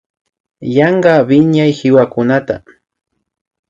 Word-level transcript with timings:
Yanka 0.77 1.13
wiñay 1.27 1.71
kiwakunata 1.77 2.55